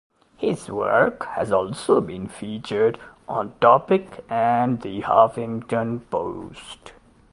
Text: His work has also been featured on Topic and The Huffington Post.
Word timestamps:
His 0.35 0.67
work 0.67 1.25
has 1.35 1.51
also 1.51 2.01
been 2.01 2.27
featured 2.27 2.99
on 3.29 3.53
Topic 3.59 4.25
and 4.31 4.81
The 4.81 5.01
Huffington 5.03 6.01
Post. 6.09 6.93